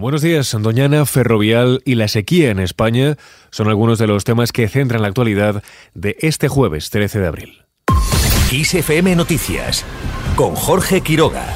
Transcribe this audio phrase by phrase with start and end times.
[0.00, 3.16] Buenos días, Doñana, Ferrovial y la sequía en España
[3.50, 7.64] son algunos de los temas que centran la actualidad de este jueves 13 de abril.
[8.50, 9.84] ISFM Noticias
[10.36, 11.54] con Jorge Quiroga.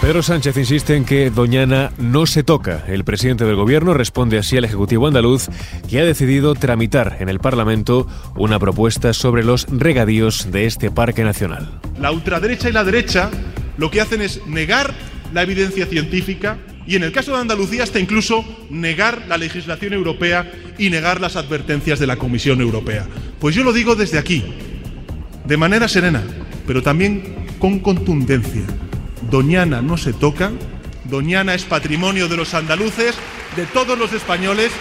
[0.00, 2.84] Pedro Sánchez insiste en que Doñana no se toca.
[2.86, 5.48] El presidente del gobierno responde así al Ejecutivo andaluz,
[5.90, 8.06] que ha decidido tramitar en el Parlamento
[8.36, 11.80] una propuesta sobre los regadíos de este parque nacional.
[11.98, 13.28] La ultraderecha y la derecha
[13.76, 14.94] lo que hacen es negar
[15.32, 20.50] la evidencia científica y en el caso de Andalucía hasta incluso negar la legislación europea
[20.78, 23.06] y negar las advertencias de la Comisión Europea.
[23.40, 24.44] Pues yo lo digo desde aquí,
[25.44, 26.22] de manera serena,
[26.66, 28.62] pero también con contundencia.
[29.30, 30.52] Doñana no se toca,
[31.04, 33.14] Doñana es patrimonio de los andaluces,
[33.56, 34.72] de todos los españoles,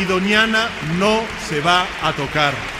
[0.00, 0.68] y Doñana
[0.98, 2.73] no se va a tocar.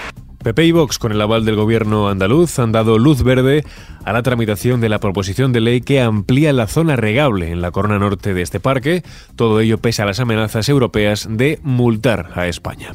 [0.44, 3.64] PP y Vox, con el aval del gobierno andaluz, han dado luz verde
[4.04, 7.70] a la tramitación de la proposición de ley que amplía la zona regable en la
[7.70, 9.02] corona norte de este parque,
[9.36, 12.92] todo ello pese a las amenazas europeas de multar a España.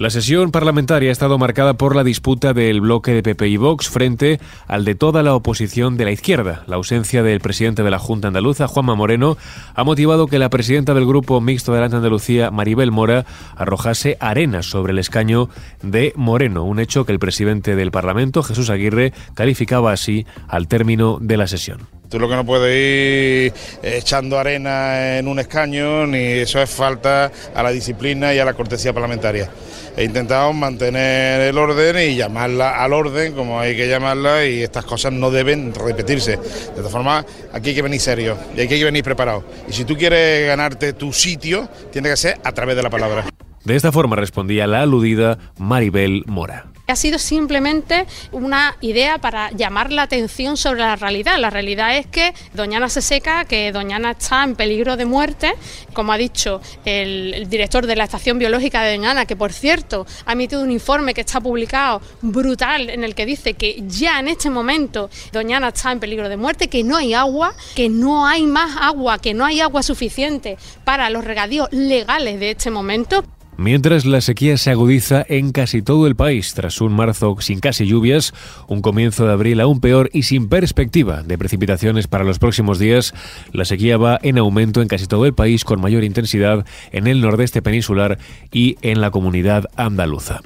[0.00, 3.90] La sesión parlamentaria ha estado marcada por la disputa del bloque de PP y Vox
[3.90, 6.64] frente al de toda la oposición de la izquierda.
[6.66, 9.36] La ausencia del presidente de la Junta Andaluza, Juanma Moreno,
[9.74, 14.92] ha motivado que la presidenta del Grupo Mixto de Andalucía, Maribel Mora, arrojase arena sobre
[14.92, 15.50] el escaño
[15.82, 21.18] de Moreno, un hecho que el presidente del Parlamento, Jesús Aguirre, calificaba así al término
[21.20, 21.99] de la sesión.
[22.10, 27.32] Tú lo que no puedes ir echando arena en un escaño, ni eso es falta
[27.54, 29.48] a la disciplina y a la cortesía parlamentaria
[29.96, 34.84] he intentado mantener el orden y llamarla al orden como hay que llamarla y estas
[34.84, 36.32] cosas no deben repetirse.
[36.36, 39.44] De todas formas, aquí hay que venir serio y hay que venir preparado.
[39.68, 43.29] Y si tú quieres ganarte tu sitio, tiene que ser a través de la palabra.
[43.64, 46.66] De esta forma respondía la aludida Maribel Mora.
[46.86, 51.38] Ha sido simplemente una idea para llamar la atención sobre la realidad.
[51.38, 55.52] La realidad es que Doñana se seca, que Doñana está en peligro de muerte,
[55.92, 60.32] como ha dicho el, director de la Estación Biológica de Doñana, que por cierto ha
[60.32, 64.50] emitido un informe que está publicado brutal en el que dice que ya en este
[64.50, 68.76] momento Doñana está en peligro de muerte, que no hay agua, que no hay más
[68.80, 73.22] agua, que no hay agua suficiente para los regadíos legales de este momento.
[73.60, 77.84] Mientras la sequía se agudiza en casi todo el país tras un marzo sin casi
[77.84, 78.32] lluvias,
[78.68, 83.12] un comienzo de abril aún peor y sin perspectiva de precipitaciones para los próximos días,
[83.52, 87.20] la sequía va en aumento en casi todo el país con mayor intensidad en el
[87.20, 88.16] nordeste peninsular
[88.50, 90.40] y en la comunidad andaluza.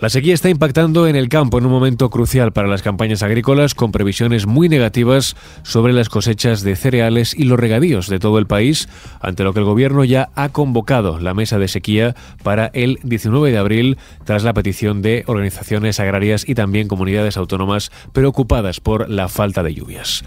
[0.00, 3.74] La sequía está impactando en el campo en un momento crucial para las campañas agrícolas
[3.74, 8.46] con previsiones muy negativas sobre las cosechas de cereales y los regadíos de todo el
[8.46, 8.88] país,
[9.20, 13.52] ante lo que el gobierno ya ha convocado la mesa de sequía para el 19
[13.52, 19.28] de abril tras la petición de organizaciones agrarias y también comunidades autónomas preocupadas por la
[19.28, 20.24] falta de lluvias.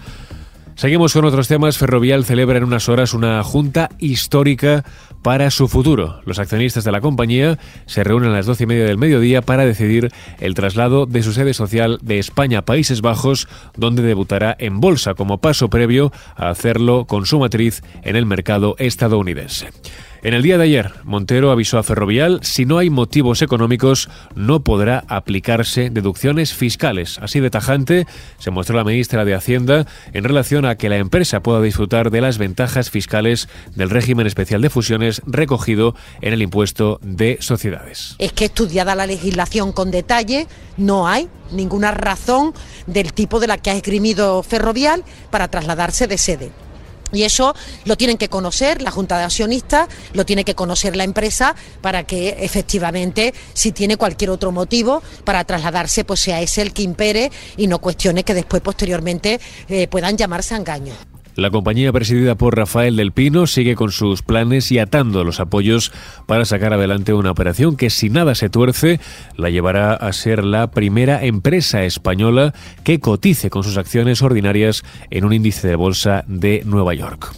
[0.76, 1.78] Seguimos con otros temas.
[1.78, 4.84] Ferrovial celebra en unas horas una junta histórica
[5.22, 6.20] para su futuro.
[6.24, 9.64] Los accionistas de la compañía se reúnen a las doce y media del mediodía para
[9.64, 14.80] decidir el traslado de su sede social de España a Países Bajos, donde debutará en
[14.80, 19.68] bolsa como paso previo a hacerlo con su matriz en el mercado estadounidense.
[20.24, 24.64] En el día de ayer, Montero avisó a Ferrovial, si no hay motivos económicos, no
[24.64, 27.18] podrá aplicarse deducciones fiscales.
[27.20, 28.06] Así de tajante
[28.38, 32.22] se mostró la ministra de Hacienda en relación a que la empresa pueda disfrutar de
[32.22, 38.16] las ventajas fiscales del régimen especial de fusiones recogido en el impuesto de sociedades.
[38.18, 40.46] Es que estudiada la legislación con detalle,
[40.78, 42.54] no hay ninguna razón
[42.86, 46.63] del tipo de la que ha esgrimido Ferrovial para trasladarse de sede.
[47.12, 47.54] Y eso
[47.84, 52.04] lo tienen que conocer la Junta de Accionistas, lo tiene que conocer la empresa para
[52.04, 57.30] que efectivamente, si tiene cualquier otro motivo para trasladarse, pues sea ese el que impere
[57.56, 61.13] y no cuestiones que después posteriormente eh, puedan llamarse a engaño.
[61.36, 65.92] La compañía presidida por Rafael del Pino sigue con sus planes y atando los apoyos
[66.26, 69.00] para sacar adelante una operación que si nada se tuerce
[69.36, 75.24] la llevará a ser la primera empresa española que cotice con sus acciones ordinarias en
[75.24, 77.32] un índice de bolsa de Nueva York.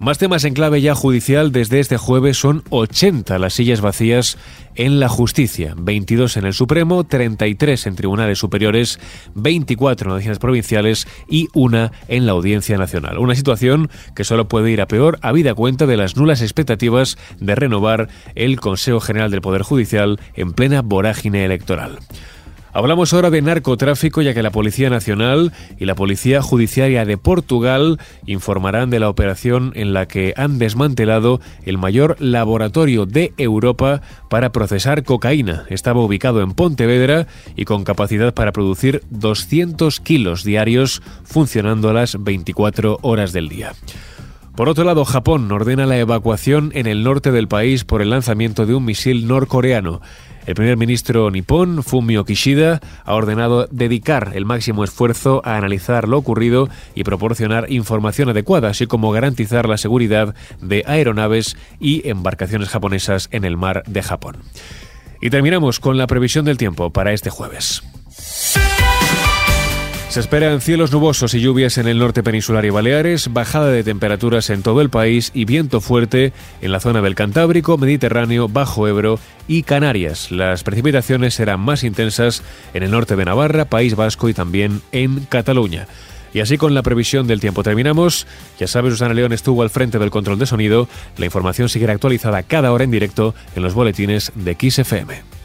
[0.00, 1.52] Más temas en clave ya judicial.
[1.52, 4.38] Desde este jueves son 80 las sillas vacías
[4.74, 8.98] en la justicia, 22 en el Supremo, 33 en tribunales superiores,
[9.34, 13.18] 24 en audiencias provinciales y una en la Audiencia Nacional.
[13.18, 17.18] Una situación que solo puede ir a peor a vida cuenta de las nulas expectativas
[17.38, 21.98] de renovar el Consejo General del Poder Judicial en plena vorágine electoral.
[22.72, 27.98] Hablamos ahora de narcotráfico ya que la Policía Nacional y la Policía Judiciaria de Portugal
[28.26, 34.52] informarán de la operación en la que han desmantelado el mayor laboratorio de Europa para
[34.52, 35.64] procesar cocaína.
[35.68, 37.26] Estaba ubicado en Pontevedra
[37.56, 43.72] y con capacidad para producir 200 kilos diarios funcionando a las 24 horas del día.
[44.60, 48.66] Por otro lado, Japón ordena la evacuación en el norte del país por el lanzamiento
[48.66, 50.02] de un misil norcoreano.
[50.44, 56.18] El primer ministro nipón, Fumio Kishida, ha ordenado dedicar el máximo esfuerzo a analizar lo
[56.18, 63.30] ocurrido y proporcionar información adecuada, así como garantizar la seguridad de aeronaves y embarcaciones japonesas
[63.32, 64.42] en el mar de Japón.
[65.22, 67.82] Y terminamos con la previsión del tiempo para este jueves.
[70.10, 74.50] Se esperan cielos nubosos y lluvias en el norte peninsular y Baleares, bajada de temperaturas
[74.50, 79.20] en todo el país y viento fuerte en la zona del Cantábrico, Mediterráneo, Bajo Ebro
[79.46, 80.32] y Canarias.
[80.32, 82.42] Las precipitaciones serán más intensas
[82.74, 85.86] en el norte de Navarra, País Vasco y también en Cataluña.
[86.34, 88.26] Y así con la previsión del tiempo terminamos.
[88.58, 90.88] Ya sabes, Susana León estuvo al frente del control de sonido.
[91.18, 95.39] La información seguirá actualizada cada hora en directo en los boletines de XFM.